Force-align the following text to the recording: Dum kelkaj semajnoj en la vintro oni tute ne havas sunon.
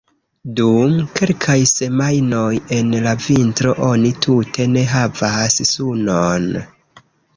Dum 0.59 0.93
kelkaj 1.17 1.57
semajnoj 1.71 2.47
en 2.77 2.89
la 3.05 3.13
vintro 3.27 3.75
oni 3.91 4.13
tute 4.27 4.67
ne 4.73 4.87
havas 4.97 5.61
sunon. 5.77 6.49